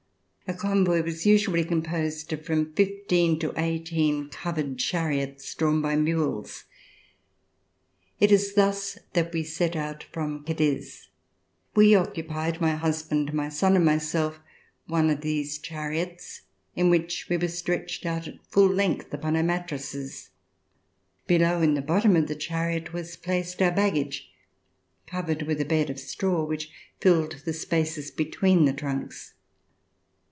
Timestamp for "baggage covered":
23.71-25.43